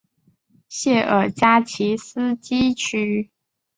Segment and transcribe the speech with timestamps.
[0.67, 3.29] 谢尔加奇斯基区。